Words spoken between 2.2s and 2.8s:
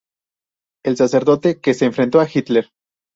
a Hitler".